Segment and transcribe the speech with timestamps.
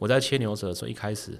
[0.00, 1.38] 我在切牛舌的时候，一开始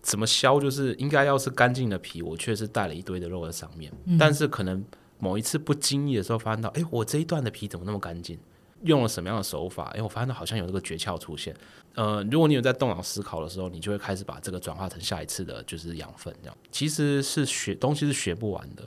[0.00, 4.82] 怎么削，就是应该要是干净的皮，我确实带了一堆的肉在上面，但是可能
[5.18, 8.38] 某一次不经意的时候，发现到，哎，我这一段的皮怎么那么干净？
[8.82, 9.86] 用了什么样的手法？
[9.96, 11.56] 哎，我发现好像有这个诀窍出现。
[11.94, 16.56] 呃，如果你有在动脑思考的时候，你就会开始把这个转化成下一次的，就是养分这样。
[16.70, 18.86] 其实是学东西是学不完的。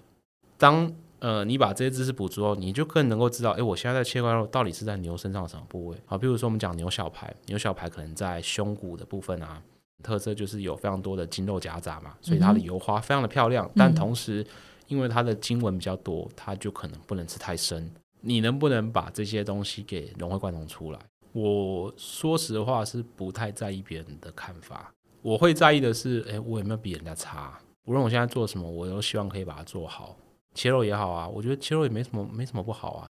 [0.58, 0.90] 当
[1.20, 5.98] 呃你把这些知识补足后，你就更能够知道，哎，我现在在切块肉到底是在牛身上什么部位？
[6.06, 9.62] 好，比如说我们讲牛小排，牛小排可能在胸骨的部分啊，
[10.02, 13.70] 特色就是有非常多的筋肉夹杂嘛，所以它的油花非常的漂亮。
[13.76, 14.46] 但同时，
[14.88, 17.92] 因为它的筋纹比较多，它就可能不能吃太深。
[18.22, 21.00] 你能不能把这些东西给融会贯通出来？
[21.32, 24.92] 我说实话是不太在意别人的看法，
[25.22, 27.60] 我会在意的是，哎，我有没有比人家差？
[27.86, 30.18] 无论我现在做什么，我都希望可以把它做好。
[30.62, 33.08] 切肉也好啊，我觉得切肉也没什么，没什么不好啊。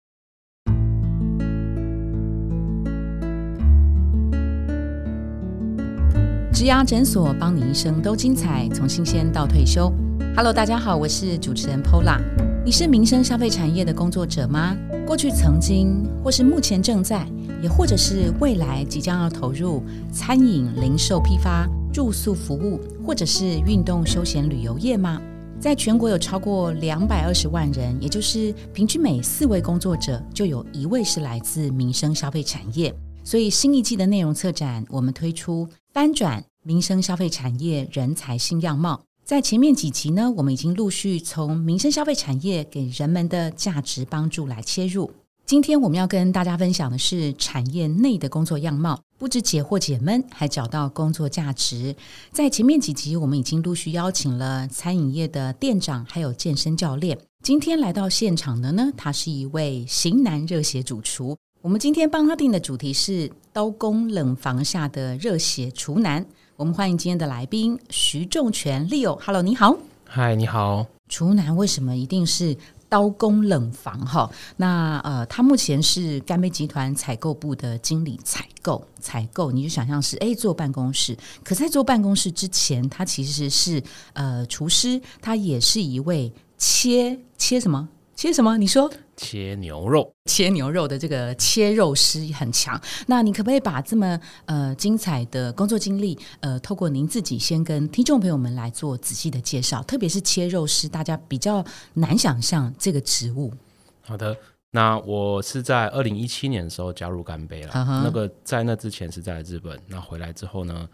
[6.52, 9.92] 植牙诊所，帮你一生都精彩，从新鲜到退休。
[10.36, 12.20] Hello，大家好，我是主持人 Pola。
[12.64, 14.77] 你是民生消费产业的工作者吗？
[15.05, 17.27] 过去曾经，或是目前正在，
[17.61, 25.20] 也或者是未来即将要投入餐饮、零售、批发、住宿服务，或者是运动休闲旅游业吗？
[25.62, 32.92] 在全国有超过两百二十万人，也就是平均每四位工作者就有一位是来自民生消费产业。
[33.22, 39.00] 所以新一季的内容策展，我们推出翻转民生消费产业人才新样貌。
[39.24, 45.12] 在前面几集呢，我们已经陆续从民生消费产业给人们的价值帮助来切入。
[45.53, 51.94] 今天我们要跟大家分享的是产业内的工作样貌，不止解惑解闷，还找到工作价值。
[52.31, 57.19] 在前面几集，我们已经陆续邀请了餐饮业的店长，还有健身教练。
[57.42, 61.36] 今天来到现场的呢，他是一位型男热血主厨。
[61.61, 66.25] 我们今天帮他定的主题是刀工冷房下的热血厨男。
[66.56, 69.20] 我们欢迎今天的来宾徐仲全 Leo。
[69.20, 69.77] Hello，你好。
[70.06, 70.87] 嗨，你好。
[71.11, 72.56] 厨男为什么一定是
[72.92, 73.98] 刀工冷房？
[74.04, 81.16] 哈，那呃，他目前是干杯集团采购部的经理，采购采购，你就想象是哎坐办公室。
[81.42, 83.82] 可在坐办公室之前，他其实是
[84.12, 88.58] 呃厨师，他也是一位切切什么切什么？
[88.58, 88.92] 你说。
[89.22, 92.78] 切牛肉，切牛肉的这个切肉师很强。
[93.06, 99.81] 那你可不可以把这么呃精彩的工作经历，呃，透过您自己先跟听众朋友们来做仔细的介绍？
[99.84, 103.55] 特别是切肉师，大家比较难想象这个职务。
[104.00, 104.37] 好的，
[104.72, 107.72] 那我是在二零一七年的时候加入干杯了。
[108.05, 110.88] 那个在那之前是在日本，那回来之后呢，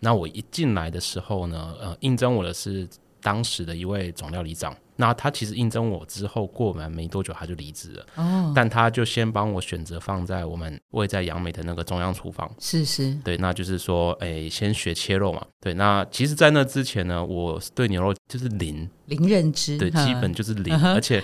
[0.00, 2.88] 那我一进来的时候呢，呃，应征我的是
[3.20, 4.74] 当时的一位总料理长。
[4.96, 18.88] 那他其实应征我之后过完没多久他就离职了，哦，但他就先帮我选择放在我们位在杨美的那个中央厨房，是是，对，那就是说，哎，先学切肉嘛，对，那其实，在那之前呢，我对牛肉就是零。
[19.06, 21.22] 零认知，对，基本就是零，而且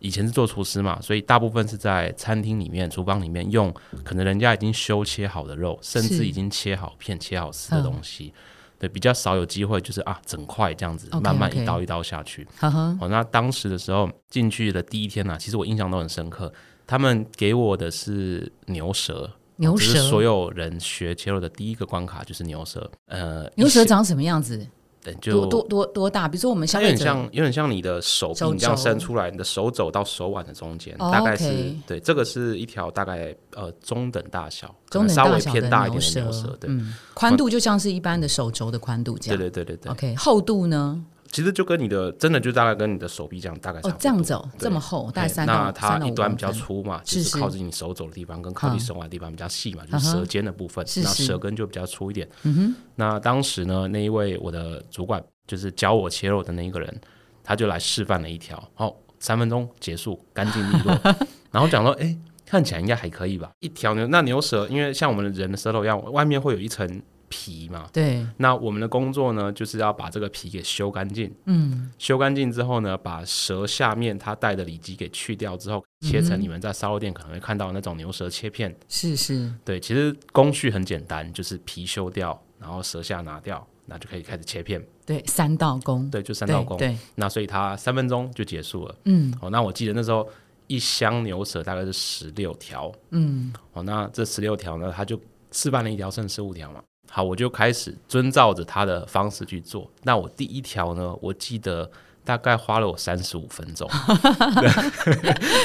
[0.00, 3.72] 以前是做厨师嘛，所以大部分是在餐厅里面、厨房里面用，
[4.04, 8.34] 可能人家已经修切好的肉，甚至已经切好片、切好丝的东西。
[8.82, 12.44] 对，比较少有机会，就是啊，整块这样子，慢慢一刀一刀下去。
[12.60, 16.52] 哦，那当时的时候进去的第一天呢，其实我印象都很深刻。
[16.84, 22.90] 他们给我的是牛舌，牛舌，所有人学切肉的第一个关卡就是牛舌。
[23.06, 24.66] 呃，牛舌长什么样子？
[25.02, 26.28] 对，就多多多大？
[26.28, 36.70] 比如说我们有点像，有点像你的手臂这样伸出来，你的手肘到手腕的中间，大概是对，这个是一条大概呃中等大小，中等稍微偏大一点的牛舌，对，
[37.14, 39.92] 宽度就像是一般的手肘的宽度这样，对对对对对。
[39.92, 41.04] OK，厚度呢？
[41.32, 52.28] 其实就跟你的真的就大概跟你的手臂这样，大概哦这样子哦，这么厚，大概三那它一端比较粗嘛，就是靠近你手肘的地方，跟靠近手腕的地方比较细嘛，就是舌尖的部分，那舌根就比较粗一点。
[52.42, 52.74] 嗯哼。
[52.96, 57.00] 那当时呢，那一位我的主管就是教我切肉的那一个人，
[57.42, 61.00] 他就来示范了一条，哦，三分钟结束，干净利落。
[61.50, 63.50] 然后讲说，哎，看起来应该还可以吧？
[63.60, 67.02] 一条牛，那牛舌，因为像我们人的舌头一样，外面会有一层。
[67.32, 71.34] 皮嘛，对，那我们的工作呢，就是要把这个皮给修干净。
[71.46, 78.76] 嗯，修干净之后呢，把舌下面它带的里脊给去掉之后，切成你们在烧肉店可能会看到那种牛舌切片。
[78.86, 84.84] 是是，对，其实工序很简单，就是皮修掉，然后舌下拿掉，那就可以开始切片。
[85.06, 86.10] 对，三道工。
[86.10, 86.76] 对，就三道工。
[86.76, 88.94] 对，那所以它三分钟就结束了。
[89.06, 90.28] 嗯，哦，那我记得那时候
[90.66, 92.92] 一箱牛舌大概是十六条。
[93.10, 95.20] 嗯，哦，那这十六条呢，他就
[95.50, 96.82] 示范了一条，剩十五条嘛。
[97.14, 99.90] 好，我就开始遵照着他的方式去做。
[100.02, 101.90] 那我第一条呢，我记得
[102.24, 103.86] 大概花了我三十五分钟，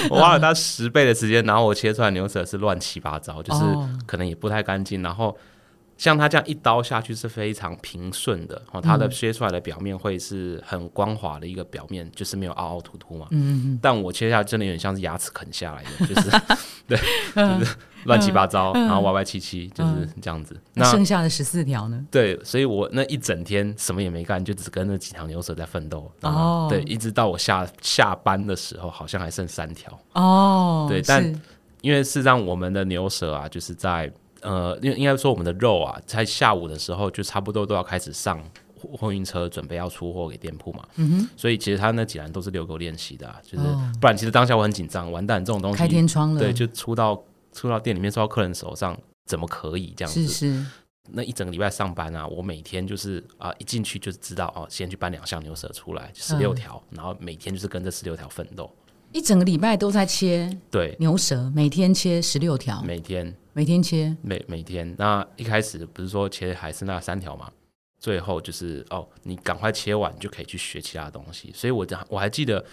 [0.09, 3.63] 我花了他十倍的时间，然后我切出来牛舌是乱七八糟，就是
[4.05, 5.01] 可能也不太干净。
[5.01, 5.37] 然后
[5.97, 13.27] 像它这样一刀下去是非常平顺的哦，它的切出来的表面会是很光滑的一个表面，就是没有凹凹凸凸嘛。
[13.31, 13.79] 嗯嗯。
[13.81, 16.29] 但我切下来真的有点像是牙齿啃下来的，就是
[16.87, 16.97] 对，
[17.59, 20.59] 就是乱七八糟，然后歪歪七七，就是这样子。
[20.73, 22.05] 那剩下的十四条呢？
[22.09, 26.11] 对，所以我那一整天什么也没干，就只跟那几条牛舌在奋斗。
[26.21, 26.67] 哦。
[26.69, 29.91] 对，一直到我下下班的时候，好像还剩三条。
[30.13, 30.85] 哦。
[30.89, 31.23] 对，但
[31.81, 34.11] 因为是让我们的牛舌啊，就是在。
[34.41, 38.39] 呃，应应该说我们的肉啊，在下午的时候就差不多都要开始上
[38.79, 40.83] 货运车，准备要出货给店铺嘛。
[40.97, 41.29] 嗯哼。
[41.35, 43.65] 所以其实他那几栏都是留给练习的，就是
[43.99, 47.19] 不然其实当下我很紧张，完蛋这种东西开天窗了，对，就出到
[47.57, 48.95] 出到店里面，收到客人手上，
[49.25, 50.27] 怎么可以这样子？
[50.27, 50.65] 是是。
[51.09, 58.69] 那一整个礼拜上班啊，我每天就是啊，一进去就知道哦，先去搬两箱牛舌出来，十六条，然后每天就是跟这十六条奋斗。
[59.13, 63.33] 一整个礼拜都在切，对，牛舌每天切十六条，每天。
[63.53, 64.93] 每天切，每每天。
[64.99, 67.49] 那一开始不是说切还是那三条嘛？
[67.99, 71.51] 最后就是哦，你赶快切完就可以去学其他东西。
[71.55, 72.63] 所以我我还记得，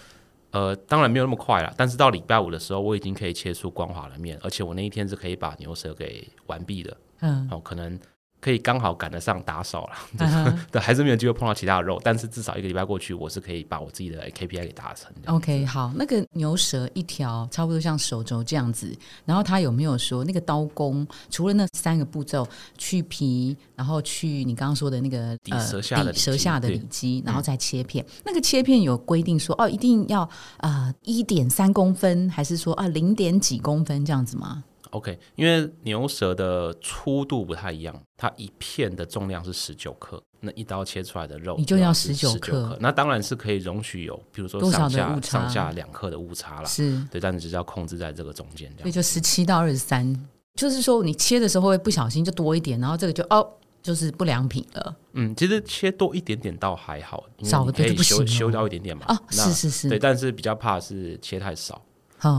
[0.55, 6.95] 呃，当然没有那么快了，但是到礼拜五的时候，我已经可以切出光滑的面，而且我那一天是可以把牛舌给完毕的。
[7.19, 7.99] 嗯，哦，可能。
[8.45, 15.11] 可以刚好赶得上打扫了， 对，还是没有机会碰到其他的肉，但是至少一个礼拜过去，我是可以把我自己的 KPI 给达成。
[15.25, 18.95] OK，好，那个牛舌一条差不多像手肘这样子，
[19.25, 21.07] 然后他有没有说那个刀工？
[21.31, 22.47] 除了那三个步骤，
[22.77, 28.05] 去皮，然后去你刚刚说的那个底舌下的舌下的里脊，然后再切片。
[28.23, 50.15] 那个切片有规定说哦，一定要啊一点三公分，还是说啊零点几公分这样子吗？OK，因为牛舌的粗度不太一样，它一片的重量是十九克，那一刀切出来的肉你就要十九克，那当然是可以容许有，比如说上下上下两克的误差了，是对，但是只是要控制在这个中间，所以就十七到二十三，
[50.55, 53.47] 就是说你切的时候会不小心就多一点，然后这个就哦
[53.81, 54.95] 就是不良品了。
[55.13, 59.05] 嗯，其实切多一点点倒还好，少的可以修修掉一点点嘛。
[59.07, 61.81] 哦，是是是，对，但是比较怕是切太少。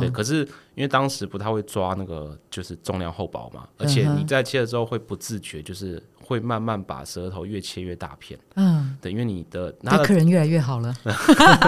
[0.00, 0.38] 对，可是
[0.75, 8.38] 因为当时不太会抓那个，就是重量厚薄嘛，而且你在切的时候会不自觉，就是会慢慢把舌头越切越大片。
[8.56, 10.94] 嗯，对，因为你的那客人越来越好了，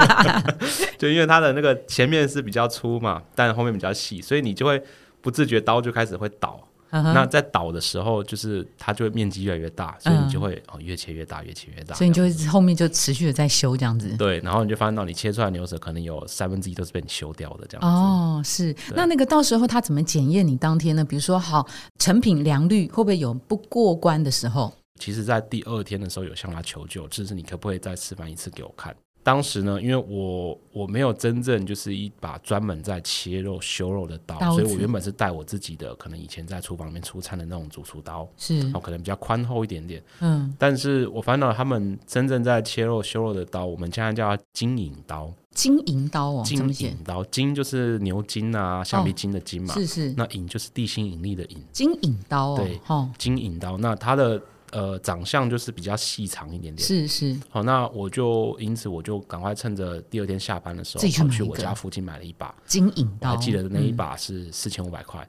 [0.99, 4.83] 就因为他的那个前面是比较粗嘛，但后面比较细，所以你就会
[5.21, 6.68] 不自觉刀就开始会倒。
[6.91, 11.95] 那在倒的时候，就是它就会面积越来越大，所以你就会哦越切越大，越切越大。
[11.95, 14.17] 所以你就会后面就持续的在修这样子。
[14.17, 17.87] 对，然后你就发现到你切出来牛舌可能有三分之一都是被你修掉的这样子。
[17.87, 18.75] 哦，是。
[18.95, 21.05] 那那个到时候他怎么检验你当天呢？
[21.05, 21.67] 比如说，好
[21.99, 24.73] 成品良率会不会有不过关的时候？
[24.99, 28.93] 其实，在第二天的时候有向他求救，就是你可不可以再示范一次给我看？
[29.29, 52.81] 当时呢，因为我我没有真正就是一把专门在切肉修肉的刀，所以我原本是带我自己的，可能以前在厨房里面出餐的那种主厨刀，是，然后可能比较宽厚一点点，嗯，但是我翻到他们真正在切肉修肉的刀，我们现在叫它金银刀，金银刀哦，金银刀，金就是牛筋啊，橡皮筋的筋嘛，是是，那银就是地心引力的引，金银刀哦，对，
[53.19, 54.41] 金银刀，那它的。
[54.71, 57.37] 呃，长相就是比较细长一点点，是是。
[57.49, 65.27] 好，那我就因此我就赶快趁着第二天下班的时候，跑去我家附近买了一把金银刀，还记得那一把是四千五百块。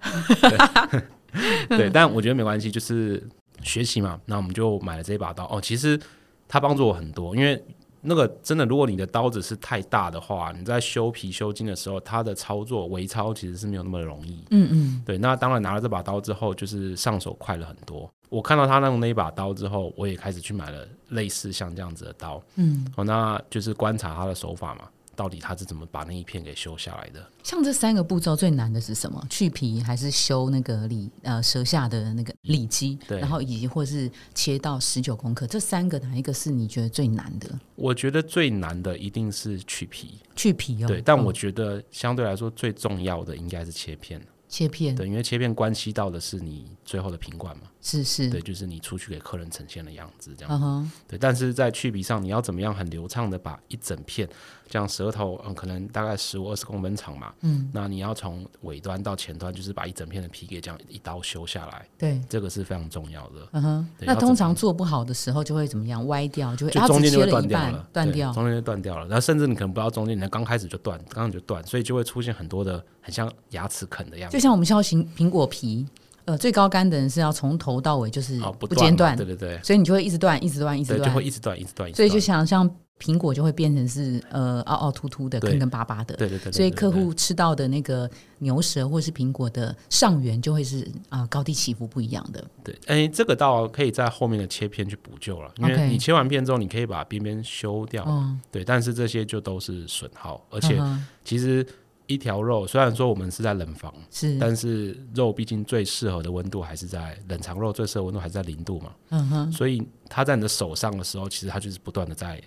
[1.69, 3.25] 对，但我觉得没关系，就是
[3.63, 4.19] 学习嘛。
[4.25, 5.45] 那我们就买了这一把刀。
[5.45, 5.99] 哦，其实
[6.47, 7.63] 它帮助我很多，因为
[8.01, 14.43] 那个真的，如果你的刀子是太大的话，你在修皮修筋的时候，它的操作微操其实是没有那么容易。
[14.51, 15.03] 嗯嗯。
[15.05, 18.09] 对，那当然拿了这把刀之后，就是上手快了很多。
[18.29, 22.41] 我看到他用那一把刀之后，我也开始去买了类似像这样子的刀。
[22.55, 24.87] 嗯，哦，那就是观察他的手法嘛，
[25.19, 27.21] 到底他是怎么把那一片给修下来的？
[27.43, 29.21] 像这三个步骤最难的是什么？
[29.29, 32.97] 去皮还是修那个里呃舌下的那个里肌？
[33.05, 37.49] 对，然后以及或是切到十九公克，这三个哪一个是你觉得最难的？
[37.75, 40.19] 我觉得最难的一定是去皮。
[40.37, 40.87] 去皮哦。
[40.87, 44.25] 对，但我觉得相对来说最重要的应该是切片。
[44.47, 51.17] 切片，对，因为切片关系到的是你最后的品管嘛，是是，对，就是你出去给客人呈现的样子这样，对。
[51.17, 54.27] 但是在去皮上，你要怎么样很流畅的把一整片，
[54.69, 63.47] 这样舌头，嗯，可能大概十五二十公分长嘛，嗯，那你要从尾端到前端，就是把一整片的皮给这样一刀修下来，对，这个是非常重要的。
[63.53, 66.05] 嗯哼，那通常做不好的时候就会怎么样？
[66.07, 69.05] 歪掉，就会就中间就会断掉了，断掉，中间就断掉了。
[69.07, 72.83] 然后甚至你可能不知道中间，你刚开始就断，刚刚就断，所以就会出现很多的。
[73.01, 75.83] 很像牙齿啃的样子，就像我们削苹苹果皮，
[76.25, 86.15] 呃，最高干的人是要从头到尾就是不间断，对对对，所以你就会一直断，一直断，一直断，就会一直断，一直断，所以就想像苹果就会变成是呃凹凹凸凸的、坑坑巴巴的。
[86.15, 88.09] 对对对对所以客户吃到的那个
[88.39, 92.45] 牛舌或是苹果的上缘就会是啊、高低起伏不一样的。
[92.61, 100.77] 对，哎，这个倒可以在后面的切片去补救了，因为你切完片之后，你可以把边边修掉，嗯，对，但是这些就都是损耗，而且
[101.23, 101.65] 其实
[102.09, 104.37] 一条肉虽然说我们是在冷房，是。
[104.39, 109.51] 但是肉毕竟最适合的温度还是在冷藏肉最适合温度还是在零度嘛，嗯哼。
[109.51, 112.41] 所以它在你的手上的时候，其实它就是不断的在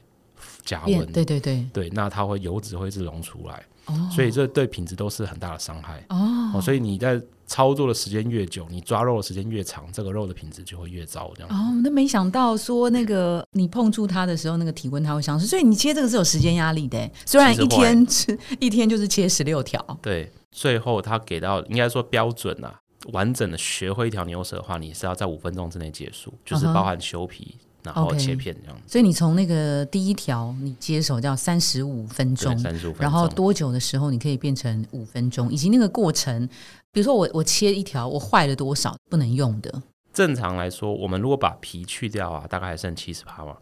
[0.65, 1.65] 加变温，对对对。
[1.73, 4.11] 对，那它会油脂会一直溶出来，哦。
[4.11, 6.05] 所以这对品质都是很大的伤害。
[6.09, 6.51] 哦。
[6.55, 11.31] 哦，所以你在操作的时间越久，你抓肉的时间越长，这个肉的品质就会越糟。
[11.37, 17.11] 这样，哦，那没想到说那个你碰触它的时候，那个体温它会消失，所以你切这个是有时间压力的。
[17.27, 22.81] 虽然一天吃一天就是切十六条，对，最后他给到应该说标准啊，
[23.13, 33.03] 完整的学会一条牛舌的话，你是要在五分钟之内结束，就是包含修皮，然后切片这样子，所以你从那个第一条你接手叫三十五分，钟，三十五分钟。
[33.03, 36.49] 然后多久的时候你可以变成五分钟，以及那个过程，
[36.93, 39.83] 比如说我我切一条，我坏了多少不能用的，
[40.13, 43.57] 正常来说，我们如果把皮去掉啊，大概还剩七十趴嘛。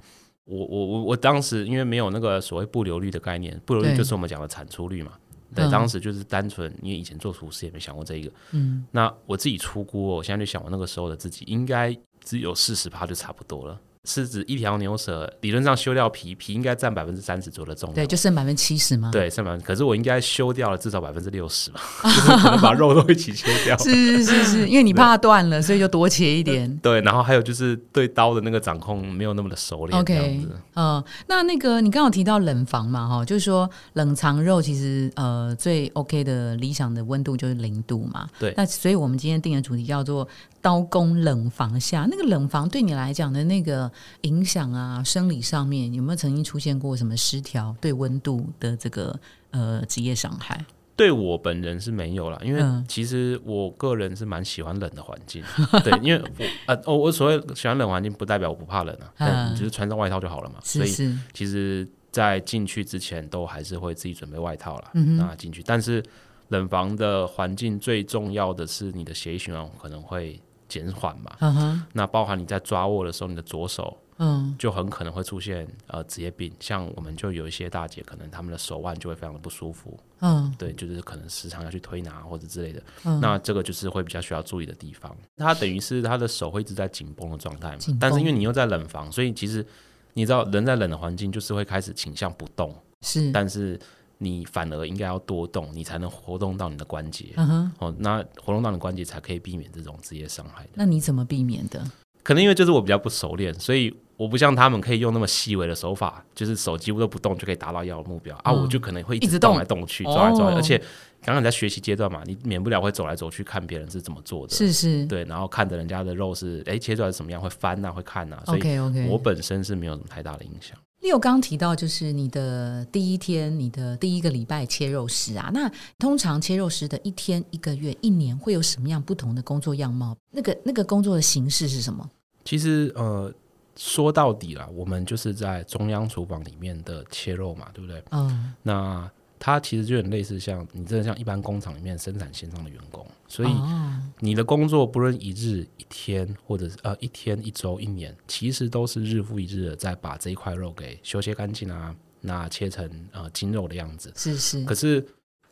[0.47, 5.13] 我我我我当时因为没有那个所谓不流率的概念，不流率就是我们讲的产出率嘛。
[5.55, 8.33] 对，嗯当时就是单纯，因为以前做厨师也没想过这一个。
[8.51, 13.81] 嗯，那我自己出估哦，我现在就想，我那个时候的自己应该只有四十趴就差不多了。
[14.05, 17.95] 是指一条牛舌，理论上修掉皮，皮应该占百分之三十左右的重量。
[17.95, 23.77] 对，就剩百分之七十吗？，对，剩百分，可是我应该修掉了至少百分之六十嘛，就是可能把肉都一起切掉。
[23.77, 26.75] 是是是是， 因为你怕它断了，所以就多切一点。
[26.83, 30.51] 对，然后还有就是对刀的那个掌控没有那么的熟练，OK，嗯。
[30.73, 38.27] 呃，那那个你刚刚有提到冷房嘛，哈，就是说冷藏肉其实呃最 OK 的理想的温度就是零度嘛。
[38.39, 40.27] 对那所以我们今天定的主题叫做
[40.63, 42.07] 刀工冷房下。
[42.11, 43.91] 那个冷房对你来讲的那个
[44.23, 49.19] 影响啊，生理上面有没有曾经出现过什么失调对温度的这个
[49.51, 50.65] 呃职业伤害？
[50.97, 55.43] 对我本人是没有啦，因为嗯其实我个人是蛮喜欢冷的环境。
[55.83, 60.57] 对，因为我呃，哦，我所谓喜欢冷环境，不代表我不怕冷啊，但嗯你就是穿上外套就好了嘛。
[60.63, 60.91] 所以
[61.33, 65.63] 其实，在进去之前都还是会自己准备外套啦，嗯哼那进去。
[65.63, 66.05] 但是
[66.49, 70.39] 冷房的环境最重要的是你的血液循环可能会
[70.71, 71.37] 减缓嘛。
[71.41, 74.55] 嗯哼，那包含你在抓握的时候，你的左手嗯。
[74.59, 80.55] 就很可能会出现呃职业病，像我们就有一些大姐，可能她们的手腕就会非常的不舒服，嗯。
[80.57, 82.83] 对，就是可能时常要去推拿或者之类的。
[83.05, 85.15] 嗯，那这个就是会比较需要注意的地方。
[85.37, 89.67] 他等于是他的手会一直在紧绷的状态嘛，但是因为你又在冷房，所以其实
[90.15, 93.79] 你知道人在冷的环境就是会开始倾向不动，是，但是
[94.23, 97.33] 你反而应该要多动，你才能活动到你的关节。
[97.37, 100.63] 嗯哼，哦，那活动到你的关节才可以避免这种职业伤害。
[100.65, 100.71] 的。
[100.75, 101.83] 那你怎么避免的？
[102.23, 108.61] 可能因为就是我比较不熟练，所以我不像他们可以用那么细微的手法，就是手几乎都不动就可以达到要的目标、啊，嗯。
[108.63, 109.87] 我就可能会一一直直动动来动。
[109.87, 110.53] 去，走来走去，哦。
[110.55, 110.77] 而且
[111.23, 115.07] 刚刚你在学习阶段嘛，你免不了会走来走去看别人是怎么做的，是是。
[115.07, 120.77] 对，然后看着人家的肉是哎切出来是什么样，会翻啊，会看啊，所以，OK OK，我本身是没有什么太大的影响。
[121.01, 125.51] 六刚提到，就是你的第一天，你的第一个礼拜切肉师啊。
[125.53, 130.17] 那通常切肉师的一天、一个月、一年会有什么样不同的工作样貌？
[130.31, 132.09] 那个那个工作的形式是什么？
[132.45, 133.33] 其实呃，
[133.77, 138.03] 说到底啦，我们就是在中央厨房里面的切肉嘛，对不对？
[138.11, 139.11] 嗯，那
[139.43, 144.01] 它其实就很类似像你真的像一般工厂里面生产线上的员工，所以哦。
[144.21, 154.13] 你的工作不论一日、一天，或者是呃一天、一周、一年，其实都是日复一日的在把这一块肉给修切干净啊，那切成呃精肉的样子。
[154.15, 154.63] 是是。
[154.67, 155.03] 可是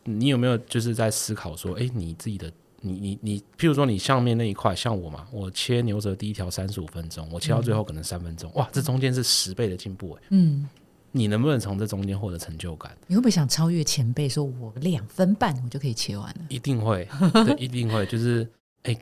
[0.05, 2.53] 你有没有就是在思考说，哎，你自己的
[2.83, 10.69] 你你你，譬如说你上面那一块，像我嘛，我切牛舌第一条三十五分钟，我切到最后可能三分钟，哇，这中间是十倍的进步哎，嗯，
[11.13, 12.97] 你能不能从这中间获得成就感？
[13.07, 16.41] 你会不会想超越前辈，说我两分半我就可以切完了？
[16.49, 17.09] 一定会，
[17.45, 18.49] 对，一定会，就是
[18.83, 18.97] 哎。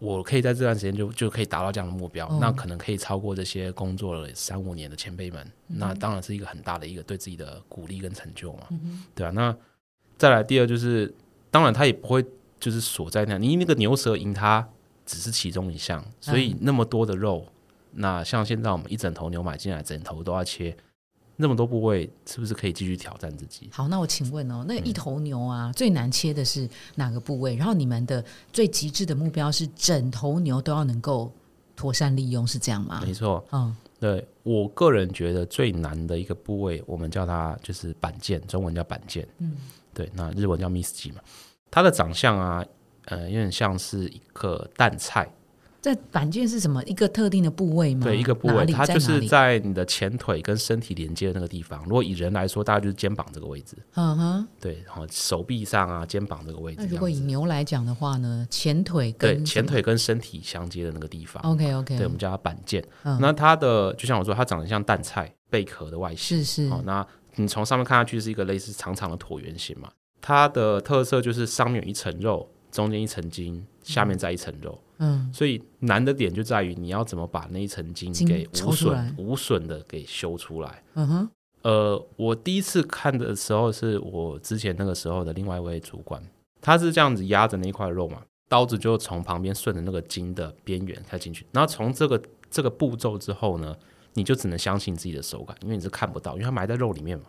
[0.00, 8.66] 我可以在这段时间就就可以达到这样的目标，哦那可能可以超过这些工作了三五年的前辈们，嗯那当然是一个很大的一个对自己的鼓励跟成就嘛。
[8.70, 9.56] 嗯对啊，那
[10.18, 11.14] 再来第二就是，
[11.50, 12.22] 当然他也不会
[12.60, 14.68] 就是锁在那，你那个牛舌赢它
[15.06, 17.46] 只是其中一项，所以那么多的肉，
[17.92, 20.76] 那像现在我们一整头牛买进来，整头都要切，
[21.36, 23.68] 那么多部位，是不是可以继续挑战自己？
[23.72, 24.86] 好，那我请问哦，那嗯。
[24.86, 27.56] 一头牛啊，最难切的是哪个部位？
[27.56, 31.32] 然后你们的最极致的目标是整头牛都要能够
[31.74, 33.02] 妥善利用，是这样吗？
[33.04, 39.56] 没错，嗯，对我个人觉得最难的一个部位，我们叫它就是板腱，中文叫板腱，嗯，
[39.92, 41.20] 对，那日文叫 miss 嘛，
[41.70, 42.64] 它的长相啊，
[43.06, 45.28] 呃，有点像是一个蛋菜，
[45.84, 46.82] 在板腱是什么？
[46.84, 48.04] 一个特定的部位吗？
[48.04, 51.82] 对，一个部位，它就是在你的前腿跟身体连接的那个地方。
[51.84, 53.76] 如果以人来说，大概就是肩膀这个位置。
[53.94, 54.48] 嗯哼。
[54.58, 57.24] 对，然后手臂上啊，肩膀这个位置那如果以。
[57.24, 61.42] 牛来讲的话呢，前腿对，跟前腿跟身体相接的那个地方。
[61.42, 62.84] OK OK，对，我们叫它板腱。
[63.02, 66.38] 嗯那它的就像我说，它长得像蛋菜贝壳的外形。
[66.38, 69.88] 是是好、那你从上面看下去是一个类似长长的椭圆形嘛？
[70.20, 74.78] 它的特色就是上面有一层肉，中间一层筋，下面再一层肉。
[74.78, 74.83] 嗯
[75.32, 80.82] 所以难的点就在于你要怎么把那一层筋筋给无损无损的给修出来。
[80.94, 81.30] 嗯哼
[81.62, 86.22] 呃，我第一次看的时候是我之前那个时候的另外一位主管，
[86.60, 92.20] 他是这样子压着那一块肉嘛，刀子就从旁边顺着那个筋的边缘开进去，然后从这个
[92.50, 93.74] 这个步骤之后呢，
[94.12, 97.24] 你就只能相信自己的手感，因为你是看不到，因为它埋在肉里面嘛。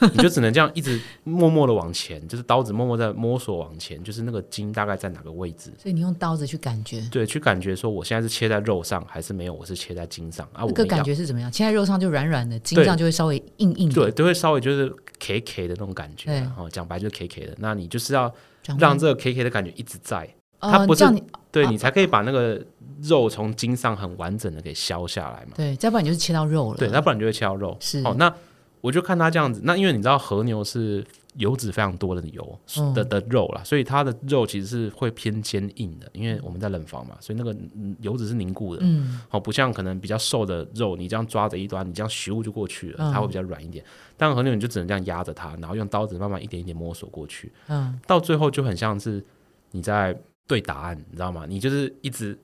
[0.00, 11.50] 你就只能这样一直默默的往前，就是刀子默默在摸索往前，就是那个筋大概在哪个位置，所以你用刀子去感觉，对，去感觉说我现在是切在肉上还是没有，我是切在筋上啊，我那个感觉是怎么样？
[11.50, 17.54] 切在肉上就软软的，筋上就会稍微硬硬的，对，都会稍微就是 K K 的那种感觉对啊，哦，讲白就是 K K 的。
[17.58, 18.32] 那你就是要
[18.78, 20.22] 让这个 K K 的感觉一直在，
[20.60, 22.60] 哦它不是你啊对你才可以把那个
[23.02, 25.52] 肉从筋上很完整的给削下来嘛。
[25.56, 26.78] 对，再不然你就是切到肉了。
[26.78, 27.76] 对，那不然你就会切到肉。
[27.80, 28.32] 是哦，那
[28.80, 31.04] 我就看它这样子，那因为你知道和牛是
[31.34, 32.94] 油脂非常多的油嗯。
[32.94, 38.80] 的的肉啦，所以它的肉其实是会偏坚硬的，因为我们在冷房嘛，所以那个嗯油脂是凝固的。
[38.84, 39.20] 嗯。
[39.30, 43.12] 哦，不像可能比较瘦的肉，你这样抓着一端，你这样咻就过去了，嗯。
[43.12, 43.84] 它会比较软一点。
[44.16, 49.24] 但和牛你就只能这样压着它，然后用刀子慢慢一点一点摸索过去，嗯，到最后就很像是
[49.70, 50.16] 你在
[50.46, 51.44] 对答案，你知道吗？
[51.48, 52.36] 你就是一直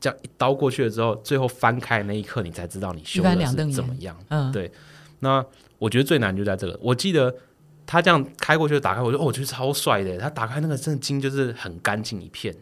[0.00, 4.16] 这样一刀过去了之后，最后翻开那一刻，你才知道你修的是怎么样。
[4.28, 4.50] 嗯。
[4.52, 4.70] 对。
[5.20, 5.44] 那
[5.82, 7.34] 我觉得最难就在这个，我记得。
[7.84, 10.16] 他这样开过去打开，我就哦，我觉得超帅的。
[10.16, 12.56] 他打开那个真的筋就是很干净一片，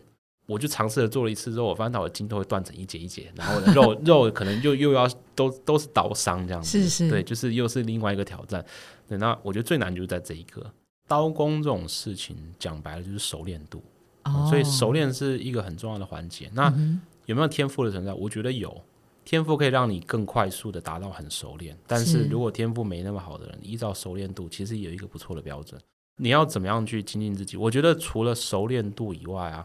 [0.46, 8.64] 我就尝试了做了一次之后，我发现到我的筋都会断成一节一节，然后肉肉可能就又要都都是刀伤这样子，是是对，就是又是另外一个挑战。
[9.06, 10.72] 对，那我觉得最难就是在这一个
[11.06, 13.82] 刀工这种事情，讲白了就是熟练度，
[14.24, 16.50] 哦，所以熟练是一个很重要的环节。
[16.54, 18.14] 那嗯有没有天赋的存在？
[18.14, 18.82] 我觉得有，
[19.30, 21.78] 天赋可以让你更快速的达到很熟练。
[21.86, 25.80] 但是是如果天赋没那么好的人，依照熟练度，其实有一个不错的标准。
[26.16, 27.56] 你要怎么样去精进自己？
[27.56, 29.64] 我觉得除了熟练度以外啊，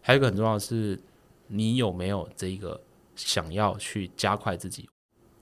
[0.00, 0.98] 还有一个很重要的是，
[1.46, 2.80] 你有没有这个
[3.14, 4.88] 想要去加快自己？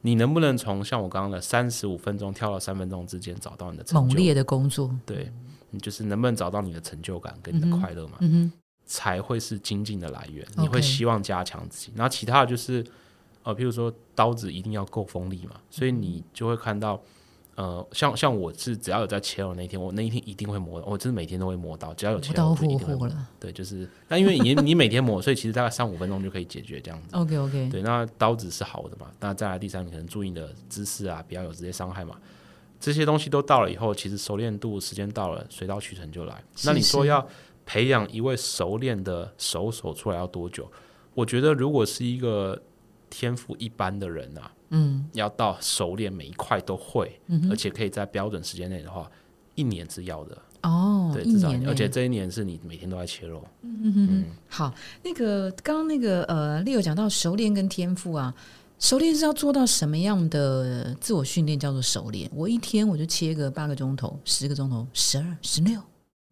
[0.03, 4.09] 你能不能从像我刚刚的三十五分钟跳到三分钟之间找到你的成就？
[4.09, 5.33] 猛烈的工作，对，
[5.71, 8.19] 你就是能不能找到你的成就感跟你的快乐嘛？
[8.85, 10.47] 才会是精进的来源。
[10.59, 12.85] 你会希望加强自己，然后其他的就是
[13.45, 17.01] 呃，譬如说刀子一定要够锋利嘛，所以你就会看到。
[17.57, 23.07] 呃，像像我是只要有在切肉那一天，我那一天一定会磨，我真的每天都会磨刀，只要有切刀一定会磨。
[23.07, 23.29] 了。
[23.39, 27.15] 对，就是，但因为你你每天磨，所以其实大概三五分钟就可以解决这样子。
[27.15, 29.07] OK OK，对，那刀子是好的嘛？
[29.21, 32.17] 那再来第三，你可能注意你的姿势啊，不要有直接伤害嘛。
[32.81, 36.43] 这些东西都到了以后，其实熟练度时间到了，水到渠成就来。
[36.57, 37.25] 是那你说要
[37.65, 40.69] 培养一位熟练的手手出来要多久？
[41.15, 42.61] 我觉得如果是一个
[43.17, 49.09] 天赋一般的人啊，嗯要到熟练每一块都会，嗯而且可以在标准时间内的话，
[49.55, 50.37] 一年是要的。
[50.63, 53.41] 哦，对，至少一年而且这一年是你每天都在切肉。
[53.63, 54.75] 嗯嗯嗯，好，
[55.05, 58.35] 那个刚刚那个呃，Leo 讲到熟练跟天赋啊，
[58.81, 62.29] 熟练是要做到什么样的自我训练叫做熟练？
[62.35, 65.81] 我一天我就切个八个钟头、十个钟头、十二、十六，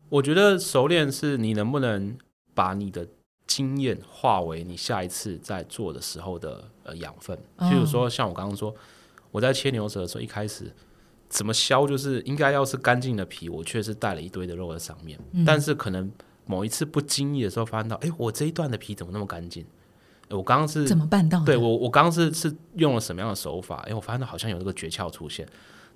[0.09, 2.17] 我觉得熟练是你能不能
[2.55, 3.07] 把你的
[3.55, 7.37] 经验化为你下一次在做的时候的呃养分。
[7.57, 8.75] 哦譬如说，像我刚刚说，
[9.31, 10.73] 我在切牛舌的时候，一开始
[11.29, 15.19] 怎么削，就是应该要是干净的皮，我却是带了一堆的肉在上面。
[15.33, 16.11] 嗯但是可能
[16.47, 19.67] 某一次不经意的时候，发现到，哎、我这一段的皮怎么那么干净？
[20.31, 21.45] 我刚刚是怎么办到的？
[21.45, 23.77] 对我，我刚刚是是用了什么样的手法？
[23.87, 25.47] 哎、我发现好像有这个诀窍出现。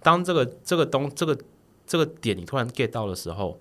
[0.02, 1.38] 当这个这个东这个
[1.86, 3.58] 这个点你突然 get 到的时候，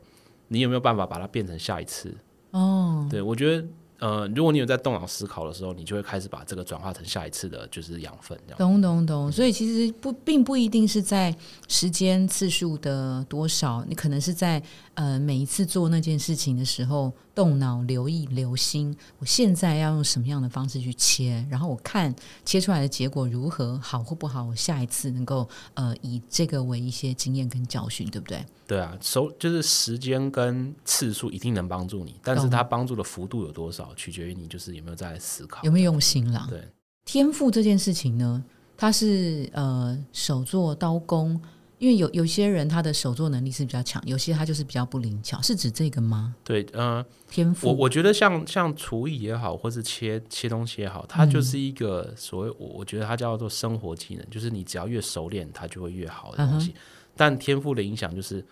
[0.50, 2.14] 你有没有办法把它变成下一次？
[2.52, 3.68] 哦，对我觉得，
[4.00, 8.58] 呃，如果你有在动脑思考的时候，你就会开始把这个转化成下一次的，就是养分这样。
[8.58, 11.36] 懂懂懂，所以其实不并不一定是在
[11.68, 14.62] 时间次数的多少，你可能是在
[14.96, 28.44] 呃每一次做那件事情的时候动脑、留意、留心，我现在要用什么样的方式去切，然后我看切出来的结果如何，好或不好，我下一次能够呃以这个为一些经验跟教训，对不对？
[28.66, 35.62] 对啊，手就是时间跟次数一定能帮助你，但是懂它帮助的幅度有多少，取决于你就是有没有在思考。
[35.64, 36.48] 有没有用心了？
[36.50, 36.66] 对，
[37.04, 38.44] 天赋这件事情呢，
[38.78, 41.40] 它是呃手做刀工，
[41.78, 46.34] 因为有有些人他的手作能力是比较强，有些他就是比较不灵巧，是指这个吗？
[46.44, 56.74] 对，嗯、天赋，我我觉得像像厨艺也好，或是切切东西也好，它就是一个所谓我我觉得它叫做生活技能，就是你只要越熟练，它就会越好的东西。
[57.16, 58.46] 但天赋的影响就是，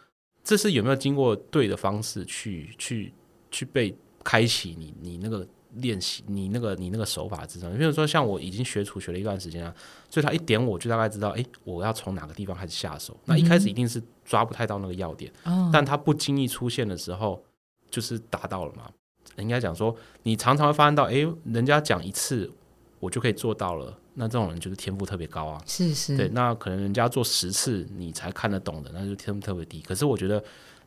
[0.43, 3.13] 这是有没有经过对的方式去去
[3.51, 7.71] 去被开启你你那个练习你那个你那个手法之上。
[7.77, 9.73] 比如说像我已经学厨学了一段时间了，
[10.09, 13.15] 所以他一点我就大概知道，诶，我要从哪个地方开始下手。
[13.25, 15.31] 那一开始一定是抓不太到那个要点。
[15.43, 17.43] 哦，但他不经意出现的时候，
[17.89, 18.89] 就是达到了嘛。
[19.37, 22.51] 应该讲说，你常常会发现到，诶，人家讲一次
[22.99, 25.59] 我就可以做到了，那这种人就是天赋特别高啊。
[25.65, 29.81] 是是，对，那可能人家做十次你才看得懂的，那就天赋特别低。
[29.81, 30.43] 可是我觉得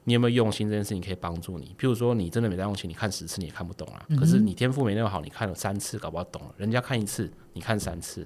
[0.09, 1.75] 你有没有用心这件事情可以帮助你。
[1.77, 4.07] 譬如说，你真的没在用心，你看十次你也看不懂啊。
[4.16, 8.25] 可是你天赋没那么好，你看了三次搞不好懂了，人家看一次，你看三次，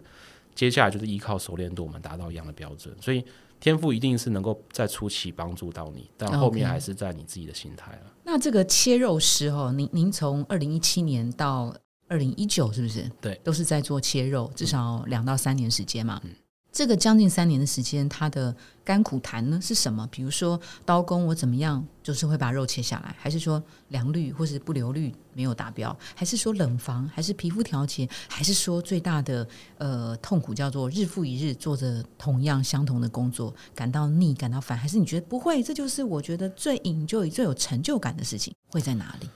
[0.54, 2.94] 接下来就是依靠熟练度，我们达到一样的标准。
[3.00, 3.24] 所以
[3.58, 8.12] 天赋一定是能够在初期帮助到你，但后面还是在你自己的心态了。
[8.24, 11.74] 那这个切肉师哦，您您从二零一七年到
[12.08, 13.10] 二零一九是不是？
[13.22, 16.20] 对，都是在做切肉，至少两到三年时间嘛。
[16.24, 16.30] 嗯
[16.72, 18.54] 这个将近三年的时间，它的
[18.84, 20.06] 甘苦谈呢是什么？
[20.10, 29.46] 比如说刀工我怎么样，就是会把肉切下来，还是说良率或是不流率没有达标，还是说冷房，还是皮肤调节，还是说最大的
[29.78, 35.60] 呃痛苦叫做日复一日做着同样相同的工作，感到腻、感到烦，还是你觉得不会？
[35.62, 39.28] 这就是我觉得最 enjoy、最有成就感的事情，会在哪里？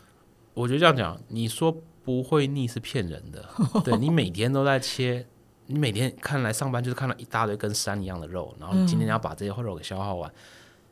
[0.55, 3.45] 我觉得这样讲，你说不会腻是骗人的。
[3.85, 5.27] 对你每天都在切，
[5.67, 10.31] 你每天看来上班就是看到一大堆跟山一样的肉，然后你今天要把这些肉给消耗完。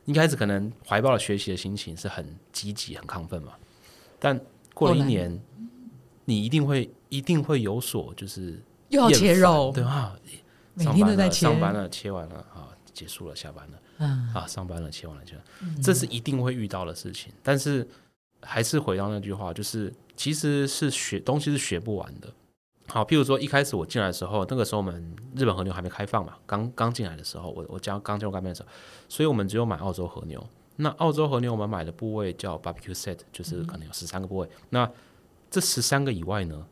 [0.05, 3.53] 一开始可能怀抱了学习的心情是很积极、很亢奋嘛，
[4.19, 4.39] 但
[4.73, 5.39] 过了一年，
[6.25, 8.59] 你一定会一定会有所就是
[8.89, 10.13] 又要切肉，对吧，
[10.73, 13.79] 每上班了，天都在切，上班了，切完了啊，结束了，下班了。
[13.99, 17.31] 嗯，啊，上班了，切完了，切完了，这是一定会遇到的事情。
[17.41, 17.87] 但是
[18.41, 22.27] 还是回到那句话，就是其实是学东西是学不完的。
[22.93, 28.69] 好，譬如说一开始我进来的时候，那个时候我们日本和牛还没开放嘛，刚刚进来的时候，我我将刚进入干面的时候，
[29.09, 30.45] 所以我们只有买澳洲和牛。
[30.75, 34.47] 那澳洲和牛我们买的部位叫 barbecue set，就是可能有十三个部位。
[34.69, 34.87] 那
[35.49, 36.63] 这十三个以外呢，